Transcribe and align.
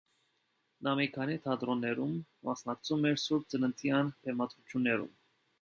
Նա 0.87 0.93
մի 0.99 1.05
քանի 1.17 1.35
թատրոններում 1.43 2.15
մասնակցում 2.49 3.07
էր 3.11 3.23
սուրբ 3.27 3.47
ծննդյան 3.55 4.11
բեմադրություններում։ 4.25 5.17